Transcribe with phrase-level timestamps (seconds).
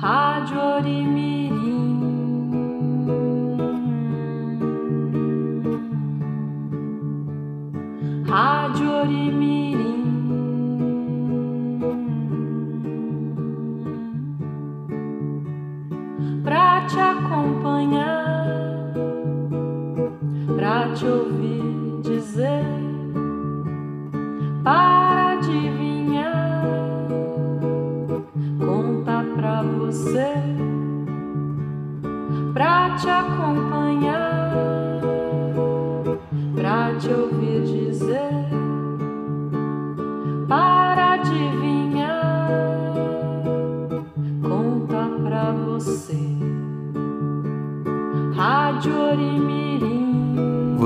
[0.00, 1.54] Rádio Orimirim.
[8.26, 9.65] Rádio Orimirim.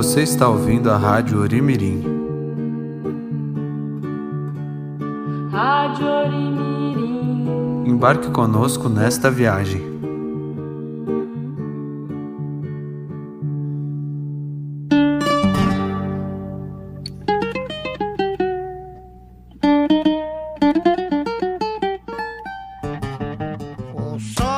[0.02, 2.02] Você está ouvindo a Rádio Orimirim.
[5.52, 7.84] Rádio Orimirim.
[7.86, 9.82] Embarque conosco nesta viagem.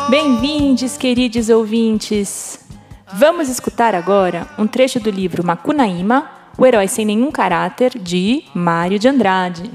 [0.09, 2.62] Bem-vindos, queridos ouvintes!
[3.15, 8.99] Vamos escutar agora um trecho do livro Macunaíma, O Herói Sem Nenhum Caráter, de Mário
[8.99, 9.71] de Andrade.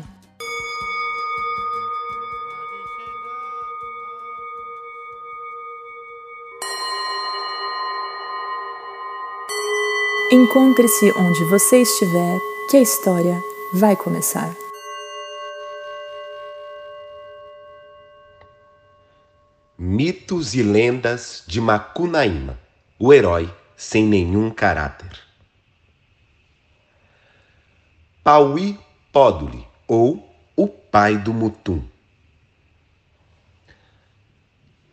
[10.31, 12.39] Encontre-se onde você estiver,
[12.71, 13.39] que a história
[13.75, 14.51] vai começar.
[19.77, 22.66] Mitos e lendas de Macunaíma,
[22.99, 25.19] o herói sem nenhum caráter.
[28.23, 28.77] Pauí
[29.11, 31.81] Póduli, ou o pai do Mutum.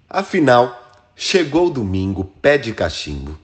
[0.08, 3.38] Afinal, chegou domingo, pé de cachimbo,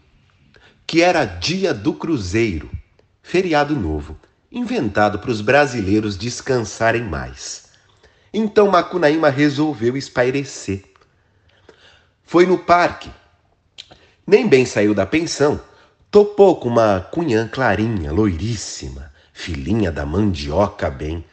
[0.87, 2.71] que era dia do cruzeiro,
[3.23, 4.19] feriado novo,
[4.53, 7.71] inventado para os brasileiros descansarem mais.
[8.33, 10.85] Então Macunaíma resolveu espairecer.
[12.23, 13.11] Foi no parque.
[14.31, 15.61] Nem bem saiu da pensão,
[16.09, 21.25] topou com uma cunhã clarinha, loiríssima, filhinha da mandioca bem,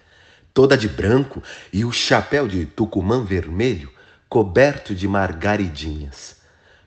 [0.52, 3.94] toda de branco e o chapéu de tucumã vermelho
[4.28, 6.38] coberto de margaridinhas.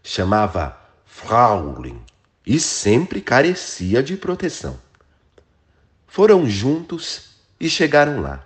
[0.03, 0.77] Chamava
[1.07, 2.03] Fraulein
[2.45, 4.81] e sempre carecia de proteção.
[6.09, 8.45] Foram juntos e chegaram lá.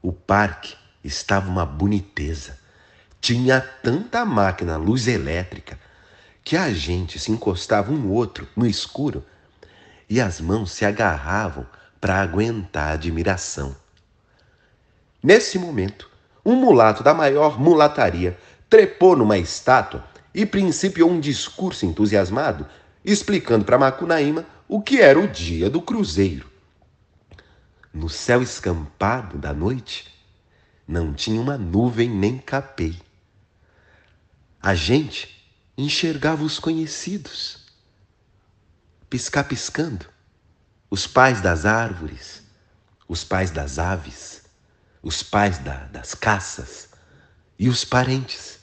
[0.00, 2.56] O parque estava uma boniteza.
[3.20, 5.81] Tinha tanta máquina, luz elétrica,
[6.44, 9.24] que a gente se encostava um outro no escuro
[10.08, 11.66] e as mãos se agarravam
[12.00, 13.76] para aguentar a admiração.
[15.22, 16.10] Nesse momento,
[16.44, 18.36] um mulato da maior mulataria
[18.68, 20.04] trepou numa estátua
[20.34, 22.66] e principiou um discurso entusiasmado
[23.04, 26.50] explicando para Macunaíma o que era o dia do cruzeiro.
[27.92, 30.12] No céu escampado da noite,
[30.88, 32.96] não tinha uma nuvem nem capei.
[34.60, 35.41] A gente
[35.84, 37.58] enxergava os conhecidos,
[39.08, 40.06] piscar-piscando,
[40.90, 42.42] os pais das árvores,
[43.08, 44.42] os pais das aves,
[45.02, 46.88] os pais da, das caças
[47.58, 48.60] e os parentes,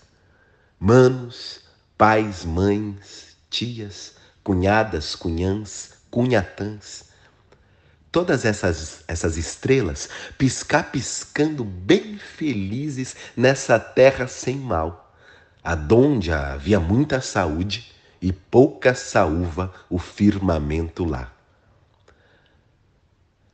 [0.79, 1.61] manos,
[1.97, 4.13] pais, mães, tias,
[4.43, 7.05] cunhadas, cunhãs, cunhatãs.
[8.11, 15.08] Todas essas, essas estrelas piscar-piscando bem felizes nessa terra sem mal,
[15.63, 21.31] adonde havia muita saúde e pouca saúva o firmamento lá.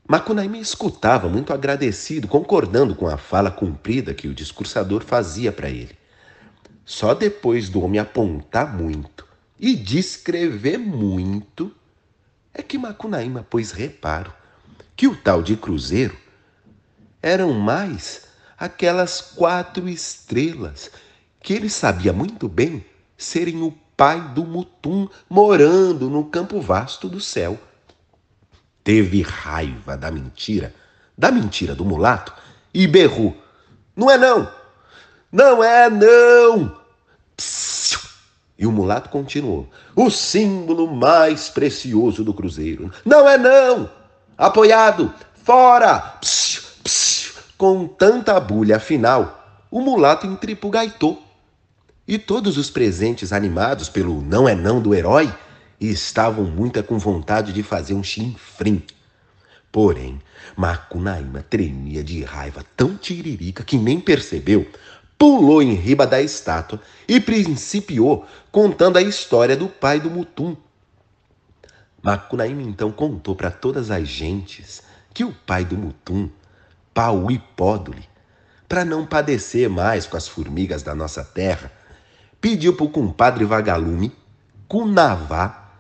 [0.07, 5.97] Macunaíma escutava muito agradecido, concordando com a fala cumprida que o discursador fazia para ele.
[6.85, 9.25] Só depois do homem apontar muito
[9.59, 11.73] e descrever muito
[12.53, 14.31] é que Macunaíma pôs reparo
[14.95, 16.15] que o tal de cruzeiro
[17.21, 20.91] eram mais aquelas quatro estrelas
[21.45, 22.83] que ele sabia muito bem
[23.15, 27.59] serem o pai do Mutum morando no campo vasto do céu.
[28.83, 30.73] Teve raiva da mentira,
[31.15, 32.33] da mentira do mulato,
[32.73, 33.37] e berrou:
[33.95, 34.51] Não é não!
[35.31, 36.75] Não é não!
[37.37, 37.99] Psiu!
[38.57, 42.91] E o mulato continuou: O símbolo mais precioso do cruzeiro.
[43.05, 43.87] Não é não!
[44.35, 45.13] Apoiado!
[45.43, 45.99] Fora!
[46.19, 46.63] Psiu!
[46.83, 47.33] Psiu!
[47.55, 51.24] Com tanta bulha, afinal, o mulato entripugaitou.
[52.07, 55.33] E todos os presentes animados pelo não é não do herói
[55.79, 58.83] estavam muito com vontade de fazer um chinfrim.
[59.71, 60.21] Porém,
[60.55, 64.69] Macunaíma tremia de raiva tão tiririca que nem percebeu,
[65.17, 70.55] pulou em riba da estátua e principiou contando a história do pai do Mutum.
[72.01, 76.29] Macunaíma então contou para todas as gentes que o pai do Mutum,
[76.93, 78.07] Pauipóduli,
[78.69, 81.71] para não padecer mais com as formigas da nossa terra,
[82.45, 84.15] pediu para o compadre Vagalume,
[84.67, 85.71] Cunavá,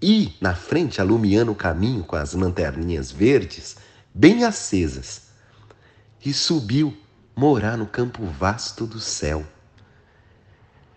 [0.00, 3.76] ir na frente alumiando o caminho com as lanterninhas verdes,
[4.14, 5.24] bem acesas,
[6.24, 6.96] e subiu
[7.36, 9.46] morar no campo vasto do céu.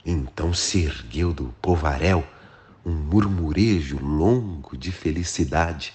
[0.06, 2.26] Então se ergueu do povaréu
[2.86, 5.94] um murmurejo longo de felicidade,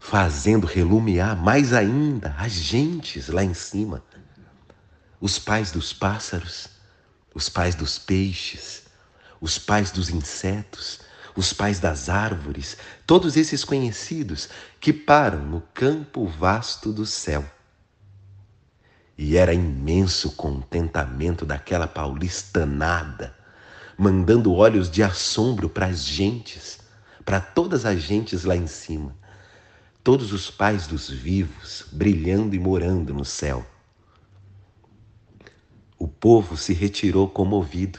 [0.00, 4.02] fazendo relumiar mais ainda as gentes lá em cima,
[5.20, 6.77] os pais dos pássaros,
[7.38, 8.82] os pais dos peixes,
[9.40, 10.98] os pais dos insetos,
[11.36, 12.76] os pais das árvores,
[13.06, 14.48] todos esses conhecidos
[14.80, 17.48] que param no campo vasto do céu.
[19.16, 23.32] E era imenso o contentamento daquela paulistanada,
[23.96, 26.80] mandando olhos de assombro para as gentes,
[27.24, 29.14] para todas as gentes lá em cima,
[30.02, 33.64] todos os pais dos vivos brilhando e morando no céu.
[35.98, 37.98] O povo se retirou comovido,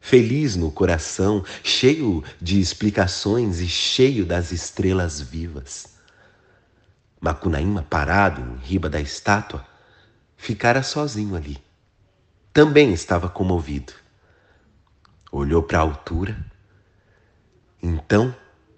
[0.00, 5.94] feliz no coração, cheio de explicações e cheio das estrelas vivas.
[7.20, 9.64] Macunaíma, parado em riba da estátua,
[10.36, 11.56] ficara sozinho ali.
[12.52, 13.92] Também estava comovido.
[15.32, 16.36] Olhou para a altura.
[17.82, 18.34] Então,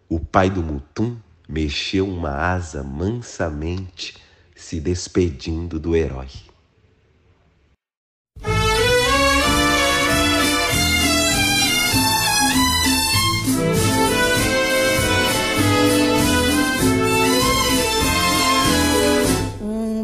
[0.08, 1.16] o pai do Mutum
[1.48, 4.16] mexeu uma asa mansamente,
[4.54, 6.28] se despedindo do herói.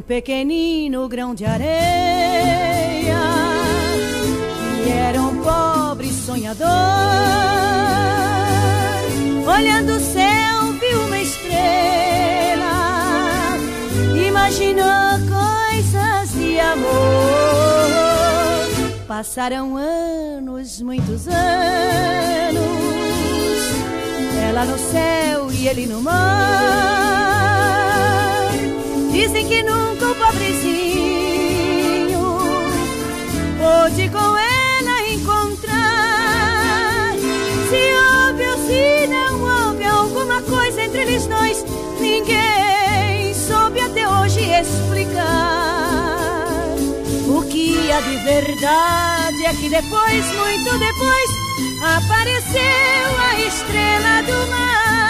[0.02, 2.92] Pequenino grão de areia
[4.82, 6.68] que era um pobre sonhador.
[9.46, 12.64] Olhando o céu, viu uma estrela,
[14.26, 16.92] imaginou coisas de amor.
[19.06, 21.36] Passaram anos, muitos anos,
[24.48, 27.41] ela no céu e ele no mar.
[29.22, 32.18] Dizem que nunca o pobrezinho
[33.56, 37.14] pôde com ela encontrar.
[37.70, 41.64] Se houve ou se não houve alguma coisa entre eles dois,
[42.00, 45.22] ninguém soube até hoje explicar.
[47.28, 51.30] O que há de verdade é que depois, muito depois,
[51.96, 55.01] apareceu a estrela do mar.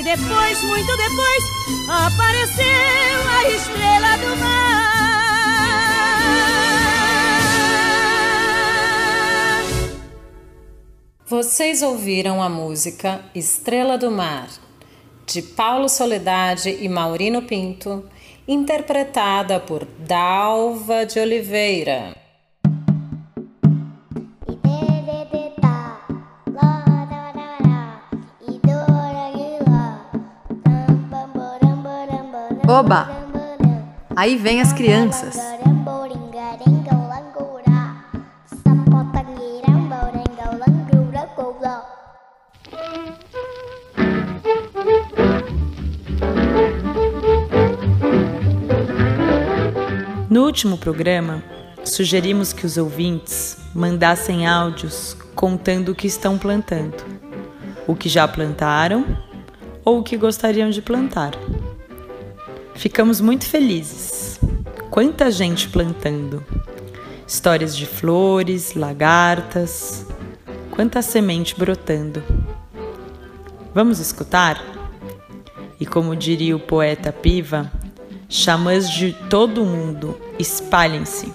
[0.00, 1.44] Que depois, muito depois,
[1.88, 2.64] apareceu
[3.28, 4.90] a estrela do mar.
[11.26, 14.48] Vocês ouviram a música Estrela do Mar,
[15.26, 18.04] de Paulo Soledade e Maurino Pinto,
[18.48, 22.19] interpretada por Dalva de Oliveira.
[32.70, 33.08] Oba!
[34.14, 35.36] Aí vem as crianças.
[50.30, 51.42] No último programa,
[51.82, 57.04] sugerimos que os ouvintes mandassem áudios contando o que estão plantando,
[57.88, 59.04] o que já plantaram
[59.84, 61.32] ou o que gostariam de plantar.
[62.80, 64.40] Ficamos muito felizes.
[64.90, 66.42] Quanta gente plantando!
[67.28, 70.06] Histórias de flores, lagartas,
[70.70, 72.22] quanta semente brotando.
[73.74, 74.64] Vamos escutar?
[75.78, 77.70] E como diria o poeta Piva,
[78.30, 81.30] xamãs de todo mundo, espalhem-se.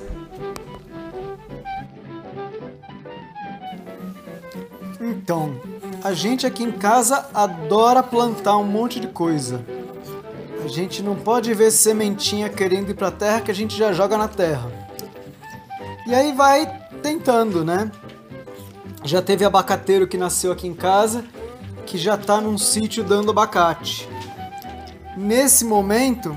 [5.00, 5.62] Então,
[6.04, 9.64] a gente aqui em casa adora plantar um monte de coisa.
[10.66, 14.18] A gente não pode ver sementinha querendo ir pra terra que a gente já joga
[14.18, 14.72] na terra.
[16.08, 16.66] E aí vai
[17.04, 17.92] tentando, né?
[19.04, 21.24] Já teve abacateiro que nasceu aqui em casa,
[21.86, 24.10] que já tá num sítio dando abacate.
[25.16, 26.36] Nesse momento,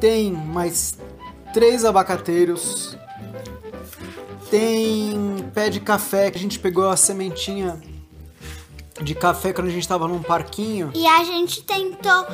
[0.00, 0.96] tem mais
[1.52, 2.96] três abacateiros.
[4.50, 7.78] Tem pé de café que a gente pegou a sementinha
[9.02, 10.90] de café quando a gente estava num parquinho.
[10.94, 12.26] E a gente tentou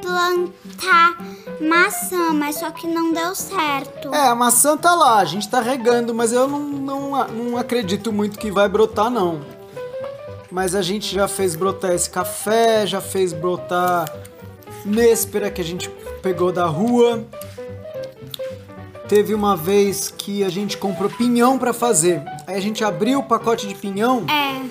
[0.00, 1.18] plantar
[1.60, 4.14] maçã, mas só que não deu certo.
[4.14, 8.12] É, a maçã tá lá, a gente tá regando, mas eu não, não, não acredito
[8.12, 9.40] muito que vai brotar, não.
[10.50, 14.12] Mas a gente já fez brotar esse café, já fez brotar
[14.84, 15.88] nêspera que a gente
[16.20, 17.24] pegou da rua.
[19.08, 22.22] Teve uma vez que a gente comprou pinhão para fazer.
[22.46, 24.24] Aí a gente abriu o pacote de pinhão.
[24.28, 24.62] É.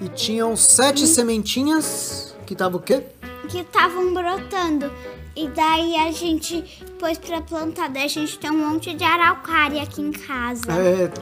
[0.00, 2.34] E tinham sete sementinhas.
[2.46, 3.04] Que tava o quê?
[3.48, 4.90] Que estavam brotando.
[5.36, 6.62] E daí a gente
[6.98, 7.88] pôs pra plantar.
[7.88, 10.72] Daí a gente tem um monte de araucária aqui em casa.
[10.72, 11.12] É.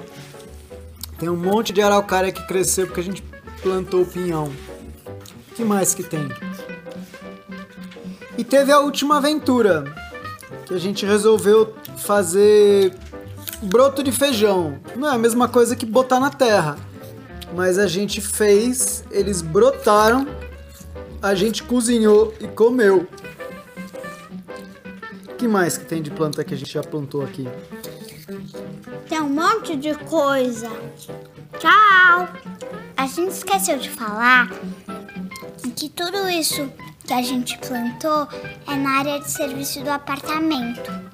[1.18, 3.22] Tem um monte de araucária que cresceu porque a gente
[3.60, 4.52] plantou o pinhão.
[5.50, 6.28] O que mais que tem?
[8.36, 9.84] E teve a última aventura,
[10.64, 12.94] que a gente resolveu fazer
[13.62, 14.78] broto de feijão.
[14.94, 16.78] Não é a mesma coisa que botar na terra,
[17.54, 20.26] mas a gente fez, eles brotaram,
[21.22, 23.06] a gente cozinhou e comeu.
[25.36, 27.46] Que mais que tem de planta que a gente já plantou aqui?
[29.08, 30.70] Tem um monte de coisa.
[31.58, 32.28] Tchau!
[32.96, 34.50] A gente esqueceu de falar
[35.76, 36.68] que tudo isso
[37.06, 38.28] que a gente plantou
[38.66, 41.07] é na área de serviço do apartamento.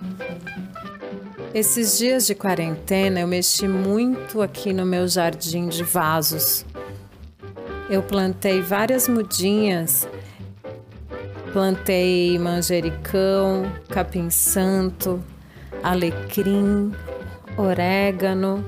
[1.54, 6.66] Esses dias de quarentena eu mexi muito aqui no meu jardim de vasos.
[7.88, 10.08] Eu plantei várias mudinhas.
[11.52, 15.22] Plantei manjericão, capim santo,
[15.80, 16.92] alecrim,
[17.56, 18.64] orégano,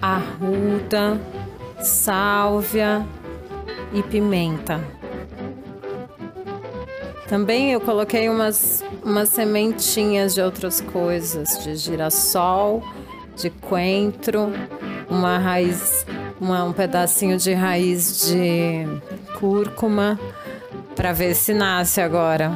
[0.00, 1.20] arruda,
[1.82, 3.06] sálvia
[3.92, 4.80] e pimenta.
[7.28, 12.82] Também eu coloquei umas, umas sementinhas de outras coisas, de girassol,
[13.36, 14.52] de coentro,
[15.10, 16.06] uma raiz,
[16.40, 18.86] uma, um pedacinho de raiz de
[19.38, 20.18] cúrcuma,
[20.94, 22.52] para ver se nasce agora.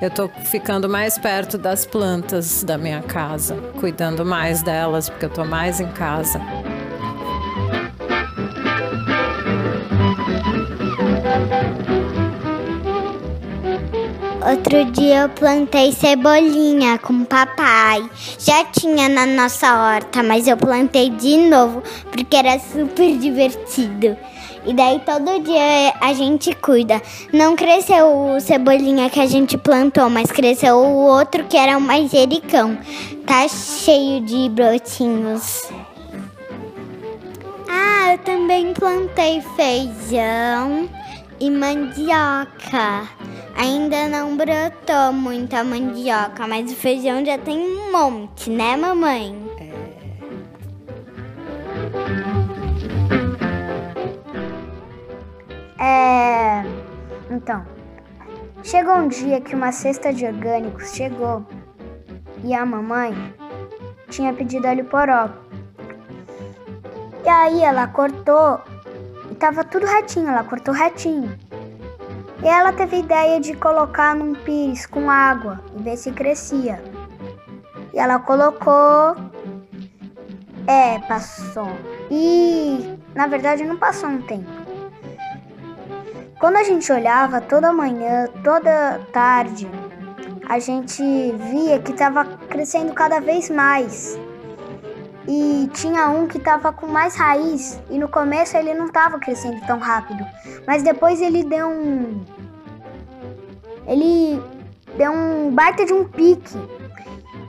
[0.00, 5.30] Eu tô ficando mais perto das plantas da minha casa, cuidando mais delas, porque eu
[5.30, 6.40] tô mais em casa.
[14.52, 18.06] Outro dia eu plantei cebolinha com papai.
[18.38, 24.14] Já tinha na nossa horta, mas eu plantei de novo porque era super divertido.
[24.66, 27.00] E daí todo dia a gente cuida.
[27.32, 31.80] Não cresceu o cebolinha que a gente plantou, mas cresceu o outro que era o
[31.80, 32.76] manjericão.
[33.26, 35.62] Tá cheio de brotinhos.
[37.70, 40.90] Ah, eu também plantei feijão
[41.40, 43.08] e mandioca.
[43.56, 49.36] Ainda não brotou muita mandioca, mas o feijão já tem um monte, né, mamãe?
[55.78, 56.62] É.
[57.30, 57.64] Então.
[58.64, 61.44] Chegou um dia que uma cesta de orgânicos chegou
[62.44, 63.12] e a mamãe
[64.08, 65.28] tinha pedido alho poró.
[67.24, 68.60] E aí ela cortou
[69.30, 71.36] e tava tudo retinho, ela cortou retinho.
[72.42, 76.82] E ela teve a ideia de colocar num pires com água e ver se crescia.
[77.94, 79.16] E ela colocou.
[80.66, 81.68] É, passou.
[82.10, 84.50] E na verdade não passou um tempo.
[86.40, 89.68] Quando a gente olhava toda manhã, toda tarde,
[90.48, 91.00] a gente
[91.50, 94.18] via que estava crescendo cada vez mais.
[95.26, 99.64] E tinha um que estava com mais raiz e no começo ele não estava crescendo
[99.66, 100.26] tão rápido,
[100.66, 102.24] mas depois ele deu um
[103.86, 104.42] ele
[104.96, 106.56] deu um baita de um pique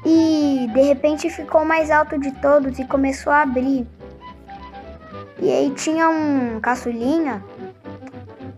[0.06, 3.88] e de repente ficou mais alto de todos e começou a abrir.
[5.40, 7.44] E aí tinha um caçulinha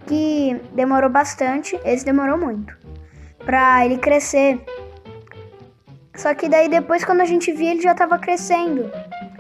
[0.06, 2.78] que demorou bastante, esse demorou muito,
[3.44, 4.64] pra ele crescer.
[6.16, 8.90] Só que daí depois quando a gente via ele já tava crescendo.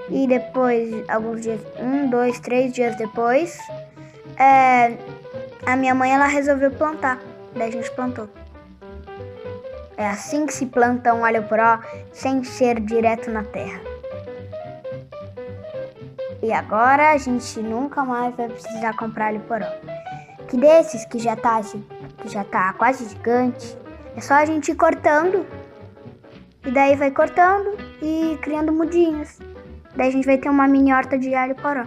[0.09, 3.57] E depois, alguns dias, um, dois, três dias depois,
[4.37, 4.97] é,
[5.65, 7.19] a minha mãe ela resolveu plantar.
[7.55, 8.29] Daí a gente plantou.
[9.97, 11.79] É assim que se planta um alho poró
[12.11, 13.79] sem ser direto na terra.
[16.43, 19.65] E agora a gente nunca mais vai precisar comprar alho poró.
[20.47, 21.61] Que desses que já tá,
[22.17, 23.75] que já tá quase gigante,
[24.15, 25.45] é só a gente ir cortando.
[26.65, 29.39] E daí vai cortando e criando mudinhos.
[29.95, 31.85] Daí a gente vai ter uma mini horta de alho poró.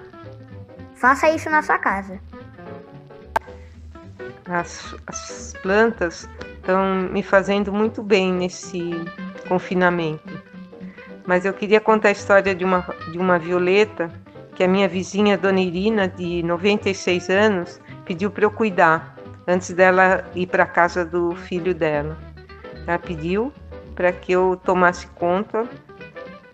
[0.94, 2.20] Faça isso na sua casa.
[4.47, 8.90] As, as plantas estão me fazendo muito bem nesse
[9.49, 10.42] confinamento.
[11.26, 14.11] Mas eu queria contar a história de uma, de uma violeta
[14.54, 19.16] que a minha vizinha, Dona Irina, de 96 anos, pediu para eu cuidar
[19.47, 22.18] antes dela ir para a casa do filho dela.
[22.87, 23.52] Ela pediu
[23.99, 25.69] para que eu tomasse conta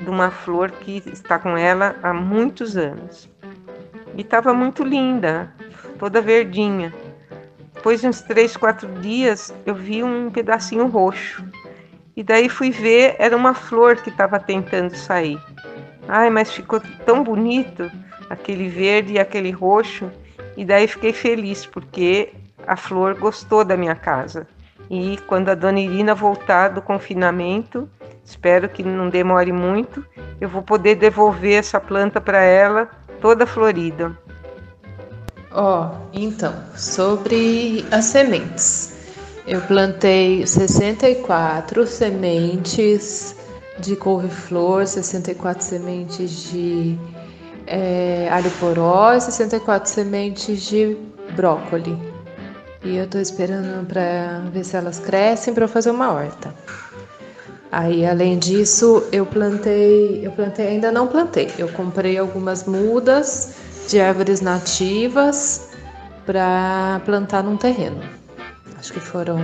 [0.00, 3.28] de uma flor que está com ela há muitos anos.
[4.16, 5.52] E estava muito linda,
[5.98, 6.90] toda verdinha.
[7.74, 11.44] Depois de uns três, quatro dias, eu vi um pedacinho roxo.
[12.16, 15.38] E daí fui ver, era uma flor que estava tentando sair.
[16.08, 17.92] Ai, mas ficou tão bonito
[18.30, 20.10] aquele verde e aquele roxo.
[20.56, 22.32] E daí fiquei feliz porque
[22.66, 24.46] a flor gostou da minha casa.
[24.90, 27.88] E quando a dona Irina voltar do confinamento,
[28.24, 30.04] espero que não demore muito,
[30.40, 32.88] eu vou poder devolver essa planta para ela
[33.20, 34.16] toda florida.
[35.50, 38.94] Ó, oh, então, sobre as sementes.
[39.46, 43.36] Eu plantei 64 sementes
[43.78, 46.98] de couve-flor, 64 sementes de
[47.66, 50.96] é, alho poró e 64 sementes de
[51.36, 52.13] brócoli.
[52.84, 56.54] E eu tô esperando para ver se elas crescem para eu fazer uma horta.
[57.72, 61.50] Aí, além disso, eu plantei, eu plantei, ainda não plantei.
[61.58, 63.54] Eu comprei algumas mudas
[63.88, 65.70] de árvores nativas
[66.26, 68.00] para plantar num terreno.
[68.78, 69.38] Acho que foram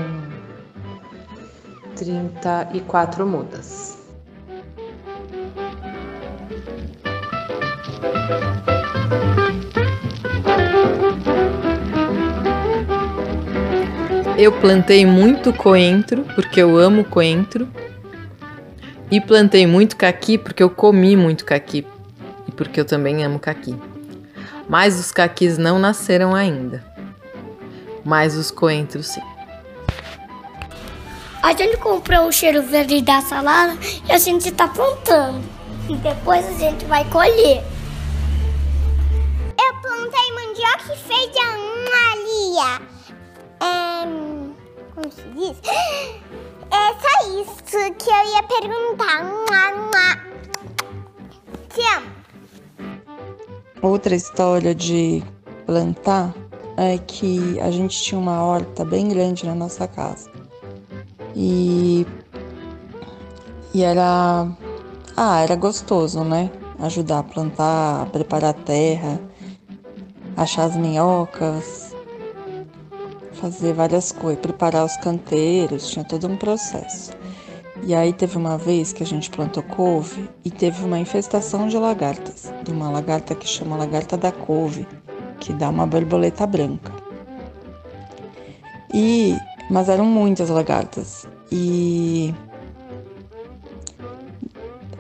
[1.96, 3.89] 34 mudas.
[14.40, 17.68] Eu plantei muito coentro, porque eu amo coentro.
[19.10, 21.86] E plantei muito caqui, porque eu comi muito caqui.
[22.48, 23.74] E porque eu também amo caqui
[24.70, 26.84] mas os caquis não nasceram ainda.
[28.04, 29.22] Mas os coentros sim.
[31.42, 33.76] A gente comprou o cheiro verde da salada
[34.08, 35.42] e a gente está plantando.
[35.88, 37.64] E depois a gente vai colher.
[39.58, 41.58] Eu plantei mandioca e feijão,
[41.90, 42.80] Maria.
[43.60, 44.29] É,
[45.00, 45.56] como se diz?
[46.70, 49.24] É só isso que eu ia perguntar.
[51.70, 52.10] Te amo.
[53.82, 55.22] Outra história de
[55.64, 56.34] plantar
[56.76, 60.30] é que a gente tinha uma horta bem grande na nossa casa.
[61.34, 62.06] E,
[63.72, 64.46] e era,
[65.16, 66.50] ah, era gostoso, né?
[66.78, 69.18] Ajudar a plantar, preparar a terra,
[70.36, 71.79] achar as minhocas,
[73.40, 77.12] fazer várias coisas, preparar os canteiros, tinha todo um processo.
[77.82, 81.78] E aí teve uma vez que a gente plantou couve e teve uma infestação de
[81.78, 84.86] lagartas, de uma lagarta que chama lagarta da couve,
[85.38, 86.92] que dá uma borboleta branca.
[88.92, 89.34] E
[89.70, 92.34] mas eram muitas lagartas e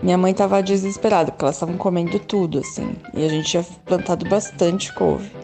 [0.02, 4.26] minha mãe estava desesperada porque elas estavam comendo tudo assim, e a gente tinha plantado
[4.28, 5.39] bastante couve.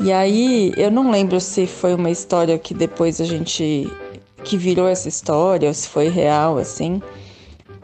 [0.00, 3.90] E aí, eu não lembro se foi uma história que depois a gente
[4.44, 7.02] que virou essa história, ou se foi real, assim.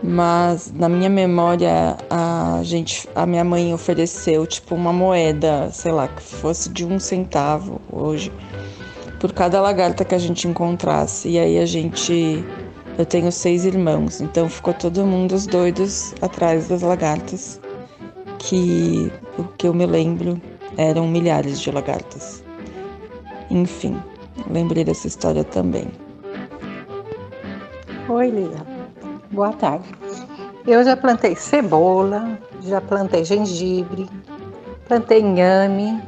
[0.01, 6.07] Mas na minha memória, a gente, a minha mãe ofereceu tipo uma moeda, sei lá,
[6.07, 8.31] que fosse de um centavo hoje,
[9.19, 11.31] por cada lagarta que a gente encontrasse.
[11.31, 12.45] E aí a gente,
[12.97, 17.61] eu tenho seis irmãos, então ficou todo mundo os doidos atrás das lagartas,
[18.39, 20.41] que o que eu me lembro
[20.77, 22.43] eram milhares de lagartas.
[23.51, 24.01] Enfim,
[24.51, 25.89] lembrei dessa história também.
[28.09, 28.67] Oi, Lila.
[29.31, 29.89] Boa tarde.
[30.67, 34.09] Eu já plantei cebola, já plantei gengibre,
[34.89, 36.03] plantei inhame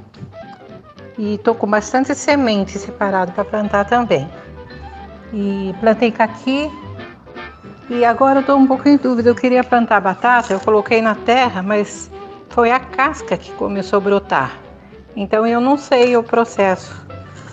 [1.18, 4.29] e tô com bastante semente separado para plantar também.
[5.33, 6.70] E plantei caqui
[7.88, 9.31] e agora tô um pouco em dúvida.
[9.31, 12.11] Eu queria plantar batata, eu coloquei na terra, mas
[12.57, 14.59] foi a casca que começou a brotar.
[15.14, 16.90] Então eu não sei o processo.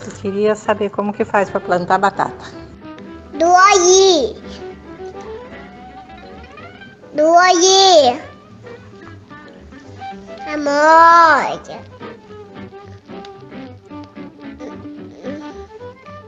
[0.05, 2.45] Eu queria saber como que faz para plantar batata.
[3.33, 4.33] Do aí.
[7.13, 8.21] Do aí.
[10.53, 11.59] Amor.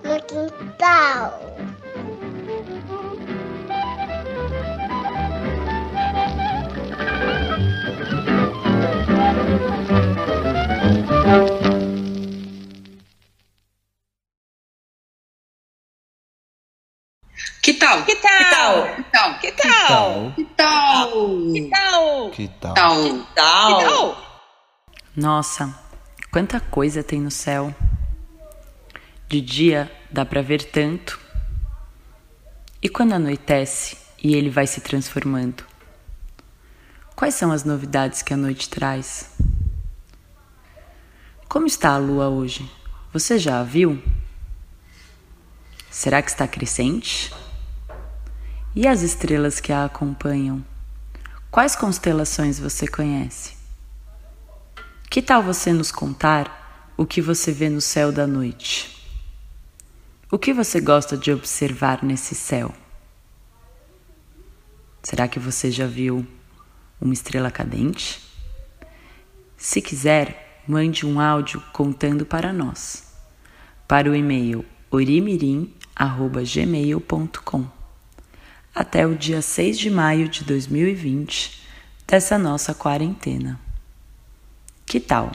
[0.04, 1.55] No quintal.
[17.66, 18.06] Que tal?
[18.06, 18.96] Que tal?
[18.96, 19.40] Que tal?
[19.40, 20.32] Que tal?
[20.36, 21.52] Que tal?
[21.52, 22.30] Que tal?
[22.32, 22.96] Que tal?
[22.96, 24.46] Que tal?
[25.16, 25.74] Nossa,
[26.32, 27.74] quanta coisa tem no céu.
[29.28, 31.20] De dia dá para ver tanto.
[32.82, 35.66] E quando anoitece e ele vai se transformando?
[37.16, 39.30] Quais são as novidades que a noite traz?
[41.48, 42.70] Como está a lua hoje?
[43.14, 44.04] Você já a viu?
[45.90, 47.34] Será que está crescente?
[48.76, 50.64] E as estrelas que a acompanham?
[51.50, 53.56] Quais constelações você conhece?
[55.10, 59.10] Que tal você nos contar o que você vê no céu da noite?
[60.30, 62.76] O que você gosta de observar nesse céu?
[65.02, 66.28] Será que você já viu
[67.06, 68.22] uma estrela cadente?
[69.56, 73.14] Se quiser, mande um áudio contando para nós,
[73.88, 77.66] para o e-mail orimirim.gmail.com
[78.74, 81.64] até o dia 6 de maio de 2020
[82.06, 83.58] dessa nossa quarentena.
[84.86, 85.32] Que tal?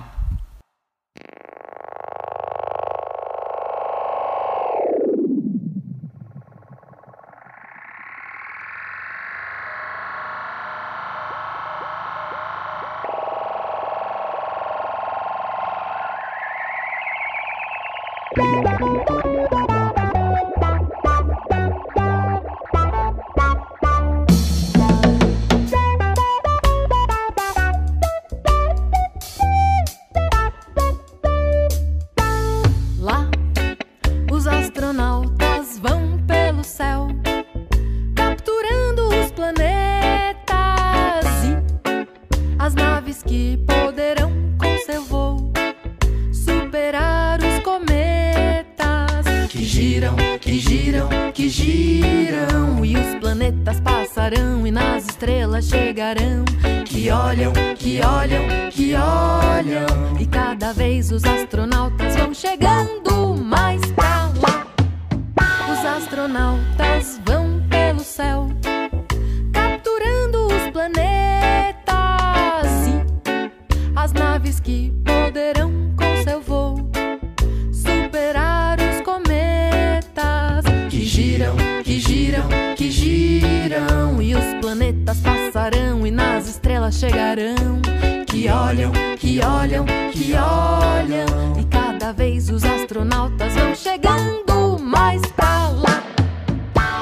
[85.00, 87.80] Planetas passarão e nas estrelas chegarão.
[88.26, 91.58] Que olham, que olham, que olham.
[91.58, 96.02] E cada vez os astronautas vão chegando mais pra lá.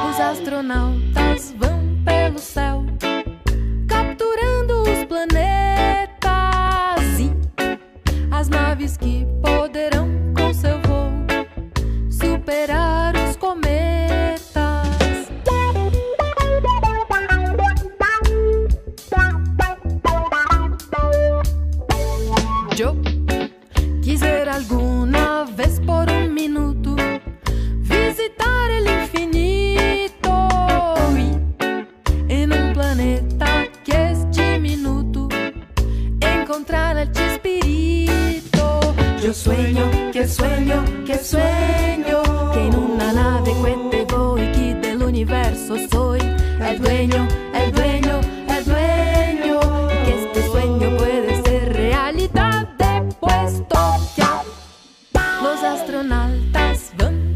[0.08, 2.84] Os astronautas vão pelo céu,
[55.42, 57.27] Los astronautas van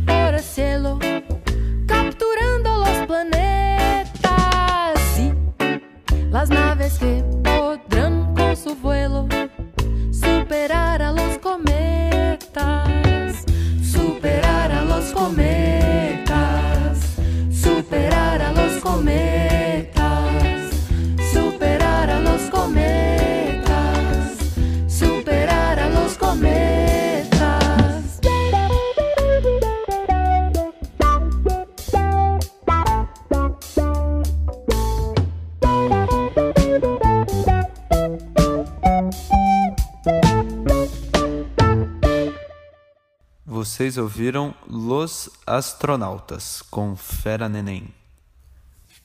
[43.82, 47.92] Vocês ouviram Los Astronautas com Fera Neném.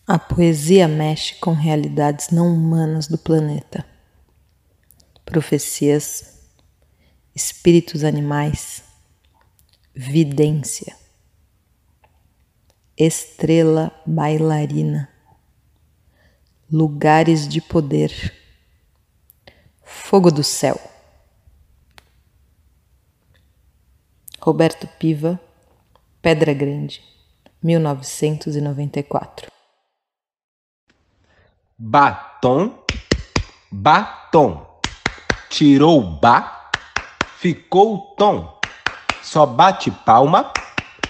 [0.06, 3.84] A poesia mexe com realidades não humanas do planeta.
[5.26, 6.44] Profecias,
[7.34, 8.84] espíritos animais,
[9.96, 10.96] vidência.
[12.96, 15.10] estrela bailarina,
[16.72, 18.32] lugares de poder,
[19.84, 20.80] fogo do céu.
[24.48, 25.38] Roberto Piva,
[26.22, 27.04] Pedra Grande,
[27.62, 29.52] 1994.
[31.78, 32.82] Batom,
[33.70, 34.66] batom.
[35.50, 36.70] Tirou o ba,
[37.40, 38.58] ficou o tom.
[39.22, 40.54] Só bate palma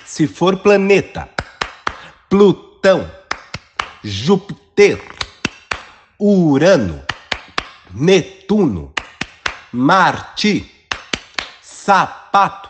[0.04, 1.30] se for planeta.
[2.28, 3.08] Plutão,
[4.04, 5.00] Júpiter,
[6.20, 7.06] Urano,
[7.94, 8.92] Netuno,
[9.72, 10.90] Marte,
[11.62, 12.67] sapato,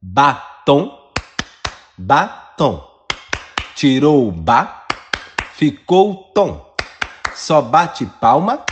[0.00, 0.98] batom,
[1.96, 2.82] batom.
[3.74, 4.86] Tirou o ba,
[5.54, 6.74] ficou o tom.
[7.34, 8.64] Só bate palma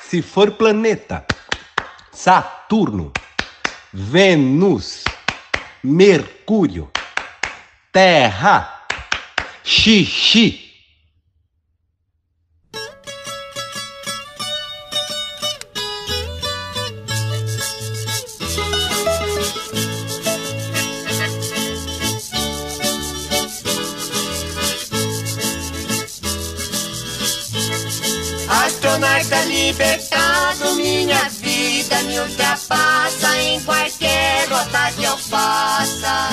[0.00, 1.24] se for planeta.
[2.12, 3.12] Saturno,
[3.92, 5.04] Vênus,
[5.82, 6.90] Mercúrio,
[7.92, 8.86] Terra,
[9.64, 10.63] xixi.
[28.64, 36.30] Astronauta libertado, minha vida me ultrapassa em qualquer rota que eu faça.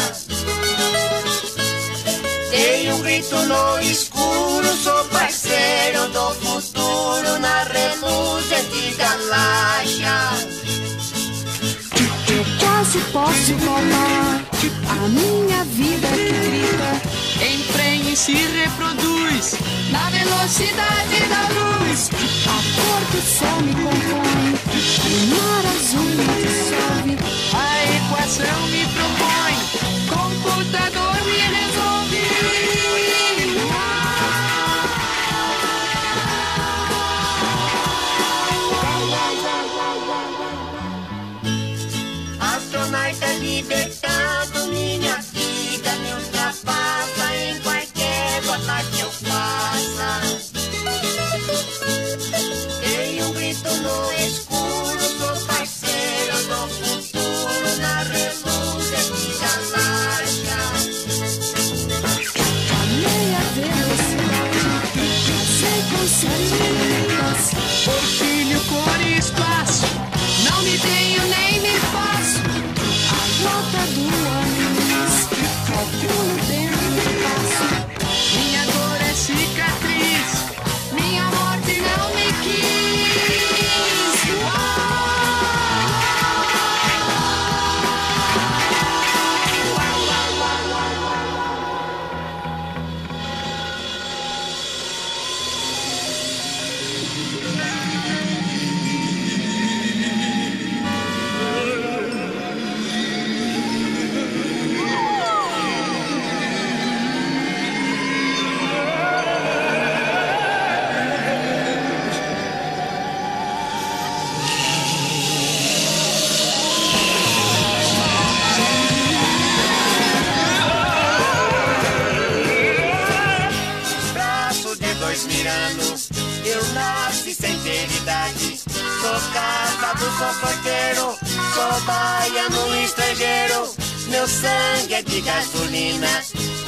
[2.50, 10.32] Dei um grito no escuro, sou parceiro do futuro na reluzente galáxia.
[12.30, 14.42] Eu quase posso roubar
[14.88, 19.56] a minha vida que grita, emprenha e se reproduz
[19.90, 22.10] na velocidade da luz.
[22.46, 24.54] A cor do céu me compõe,
[25.06, 27.18] o mar azul me dissolve,
[27.54, 27.66] a
[27.98, 29.56] equação me propõe,
[30.10, 32.01] computador me resolve.
[67.86, 68.31] Porque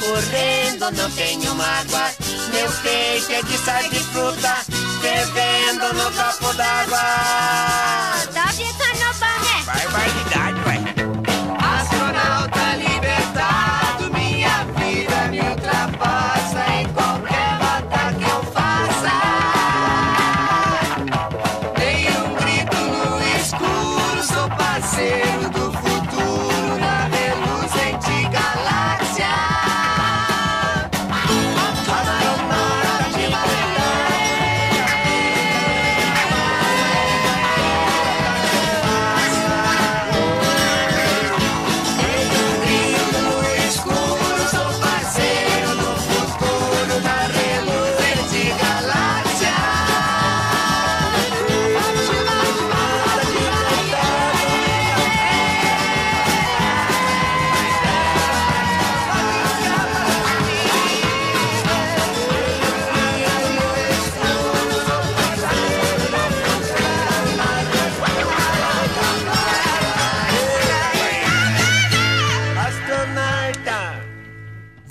[0.00, 2.10] correndo não tenho mágoa.
[2.52, 4.56] Meu peito é de sal de fruta,
[5.00, 6.98] fervendo no copo d'água.
[9.66, 10.43] Vai, vai, idade,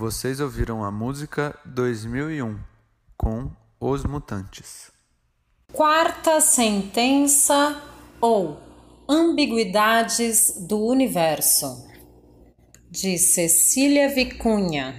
[0.03, 2.59] Vocês ouviram a música 2001
[3.15, 4.91] com Os Mutantes.
[5.71, 7.81] Quarta sentença
[8.19, 8.59] ou
[9.07, 11.87] ambiguidades do universo
[12.91, 14.93] de Cecília Vicunha.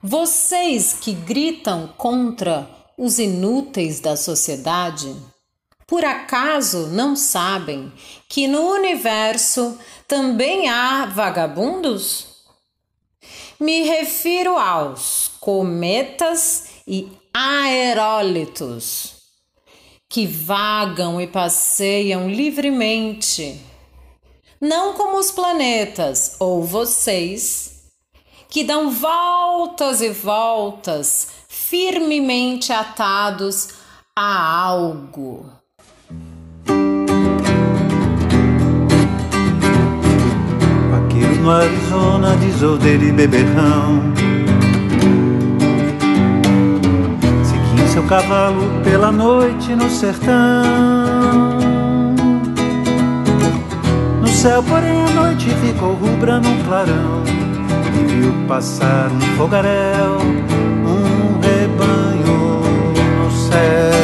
[0.00, 5.12] Vocês que gritam contra os inúteis da sociedade,
[5.88, 7.92] por acaso não sabem
[8.28, 12.27] que no universo também há vagabundos?
[13.60, 19.16] Me refiro aos cometas e aerólitos
[20.08, 23.60] que vagam e passeiam livremente,
[24.60, 27.82] não como os planetas ou vocês,
[28.48, 33.70] que dão voltas e voltas firmemente atados
[34.14, 35.57] a algo.
[41.42, 44.02] No Arizona, desordeiro e beberrão.
[47.42, 50.32] Seguindo seu cavalo pela noite no sertão.
[54.20, 57.22] No céu, porém, a noite ficou rubra num clarão.
[57.94, 62.60] E viu passar um fogaréu, um rebanho
[63.22, 63.97] no céu.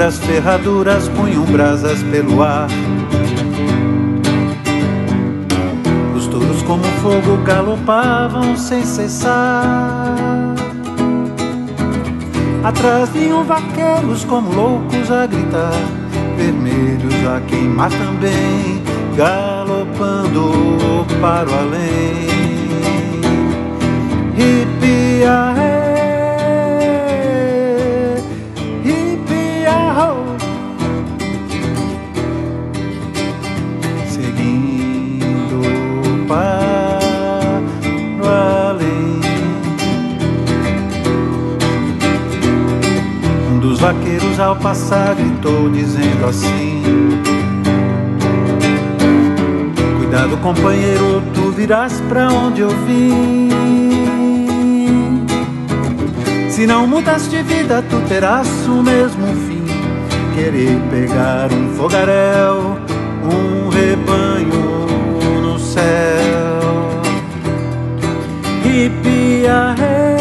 [0.00, 2.68] As ferraduras punham brasas pelo ar.
[6.16, 10.54] Os touros, como fogo, galopavam sem cessar.
[12.64, 15.74] Atrás vinham vaqueiros como loucos a gritar,
[16.38, 18.82] vermelhos a queimar também,
[19.14, 22.28] galopando para o além.
[24.36, 25.67] Hippie,
[43.78, 46.82] dos vaqueiros ao passar gritou dizendo assim:
[49.98, 53.48] Cuidado, companheiro, tu virás pra onde eu vim.
[56.50, 59.64] Se não mudas de vida, tu terás o mesmo fim.
[60.34, 62.78] Querer pegar um fogaréu,
[63.22, 64.86] um rebanho
[65.40, 65.82] no céu.
[68.64, 70.17] Hippie, ahê,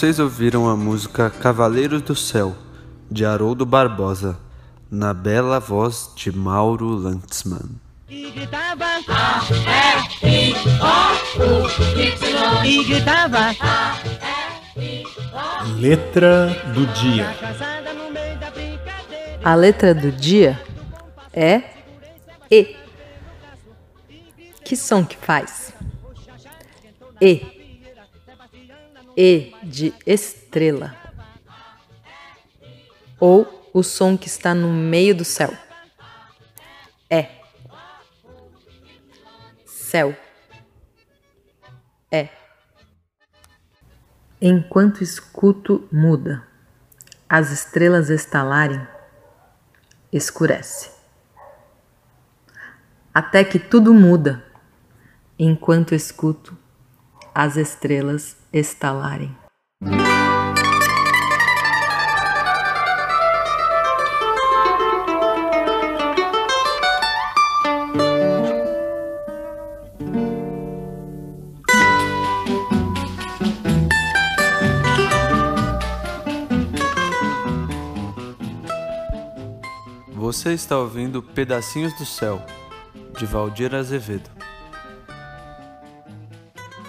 [0.00, 2.56] Vocês ouviram a música Cavaleiros do Céu,
[3.10, 4.38] de Haroldo Barbosa,
[4.90, 7.78] na bela voz de Mauro Lantzmann.
[8.08, 9.42] E gritava A,
[10.22, 11.68] E, I, O, U,
[12.00, 12.64] Y.
[12.64, 13.98] E gritava A,
[14.74, 17.36] E, I, O, Letra do dia.
[19.44, 20.58] A letra do dia
[21.30, 21.62] é
[22.50, 22.74] E.
[24.64, 25.74] Que som que faz?
[27.20, 27.59] E.
[29.16, 30.96] E de estrela.
[33.18, 35.56] Ou o som que está no meio do céu.
[37.08, 37.30] É.
[39.66, 40.16] Céu.
[42.10, 42.28] É.
[44.40, 46.46] Enquanto escuto, muda.
[47.28, 48.86] As estrelas estalarem,
[50.12, 50.90] escurece.
[53.12, 54.44] Até que tudo muda.
[55.38, 56.56] Enquanto escuto,
[57.34, 59.34] as estrelas estalarem.
[80.30, 82.40] Você está ouvindo Pedacinhos do Céu,
[83.18, 84.39] de Valdir Azevedo.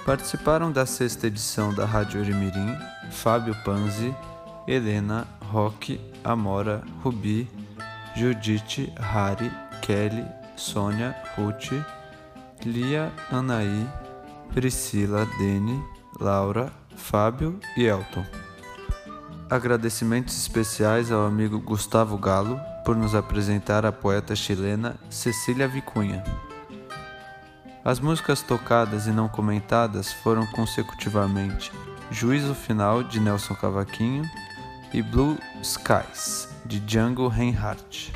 [0.05, 2.75] Participaram da sexta edição da Rádio Orimirim
[3.11, 4.15] Fábio Panzi,
[4.67, 7.47] Helena, Roque, Amora, Rubi,
[8.15, 10.25] Judite, Hari, Kelly,
[10.55, 11.71] Sônia, Ruth,
[12.65, 13.87] Lia, Anaí,
[14.53, 15.83] Priscila, Dene,
[16.19, 18.25] Laura, Fábio e Elton.
[19.49, 26.23] Agradecimentos especiais ao amigo Gustavo Galo por nos apresentar a poeta chilena Cecília Vicunha.
[27.83, 31.71] As músicas tocadas e não comentadas foram consecutivamente
[32.11, 34.23] Juízo Final de Nelson Cavaquinho
[34.93, 38.13] e Blue Skies de Django Reinhardt.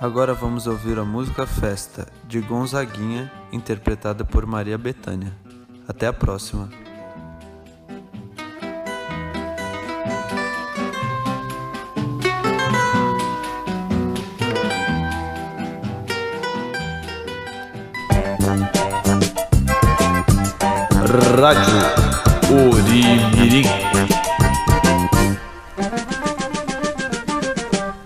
[0.00, 5.32] Agora vamos ouvir a música Festa de Gonzaguinha, interpretada por Maria Bethânia.
[5.86, 6.89] Até a próxima!
[21.40, 21.72] Rádio
[22.68, 23.64] Orimirim.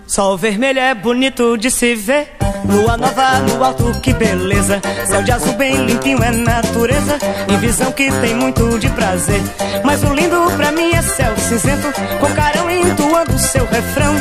[0.07, 2.31] Sol vermelho é bonito de se ver.
[2.63, 4.81] Lua nova no alto, que beleza.
[5.05, 7.17] Céu de azul bem limpinho é natureza.
[7.51, 9.41] E visão que tem muito de prazer.
[9.83, 11.91] Mas o lindo pra mim é céu cinzento.
[12.21, 14.15] Com carão entoando seu refrão.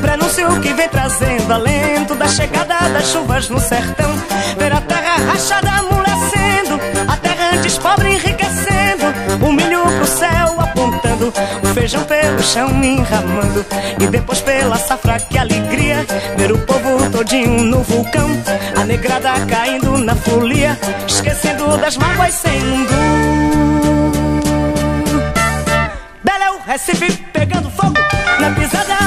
[0.00, 4.10] Prenúncio que vem trazendo alento da chegada das chuvas no sertão.
[4.58, 6.80] Ver a terra rachada amolecendo.
[7.08, 8.25] A terra antes pobre enriquecendo.
[11.76, 13.64] Feijão pelo chão enramando.
[14.00, 16.06] E depois pela safra, que alegria.
[16.36, 18.30] Ver o povo todinho no vulcão.
[18.80, 20.78] A negrada caindo na folia.
[21.06, 22.94] Esquecendo das mágoas sem mundo.
[26.24, 27.94] Bela é o Recife pegando fogo
[28.40, 29.05] na pisada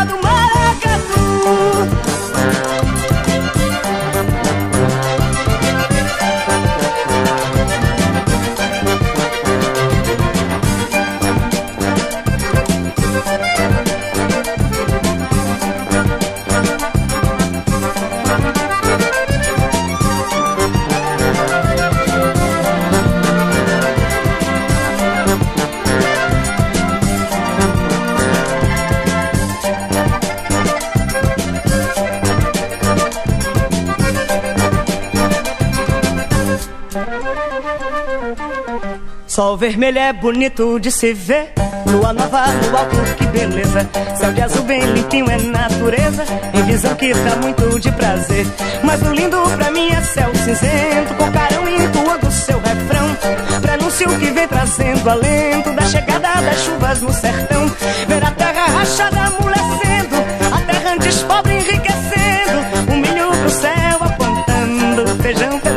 [39.59, 41.51] vermelho é bonito de se ver.
[41.85, 43.87] Lua nova no alto, que beleza.
[44.17, 46.23] Céu de azul bem limpinho é natureza.
[46.53, 48.45] Em visão que dá muito de prazer.
[48.83, 51.13] Mas o lindo pra mim é céu cinzento.
[51.15, 53.61] Com carão entoando seu refrão.
[53.61, 57.67] Prenúncio que vem trazendo alento da chegada das chuvas no sertão.
[58.07, 60.15] Ver a terra rachada amolecendo.
[60.55, 61.58] A terra antes pobre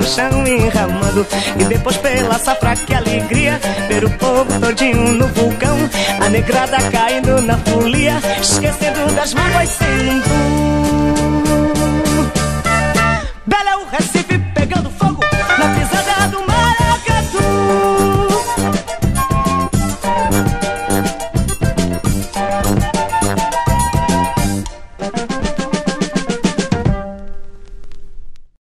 [0.03, 1.27] Pelo chão enramando.
[1.61, 3.61] E depois pela safra, que alegria.
[3.89, 5.77] Ver o povo todinho no vulcão.
[6.21, 8.21] A negrada caindo na folia.
[8.41, 10.42] Esquecendo das mágoas um